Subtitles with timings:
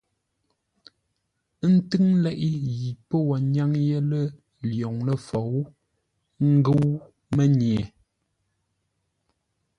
[1.65, 4.23] Ə́ ntʉ́ŋ leʼé yi pə́ wo nyáŋ yé lə̂
[4.69, 5.53] lwoŋ ləfou
[6.41, 6.85] ə́ ngə́u
[7.35, 7.77] mənye.